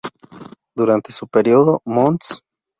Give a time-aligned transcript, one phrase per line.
[0.75, 2.41] Durante su período, Mons.